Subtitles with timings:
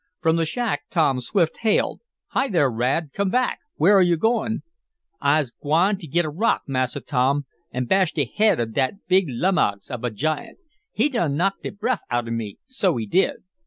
[0.19, 3.11] From the shack Tom Swift hailed: "Hi there, Rad!
[3.13, 3.59] Come back!
[3.75, 4.63] Where are you going?"
[5.21, 9.25] "I'se gwine t' git a rock, Massa Tom, an' bash de haid ob dat big
[9.29, 10.57] lummox ob a giant!
[10.91, 13.43] He done knocked de breff outen me, so he did."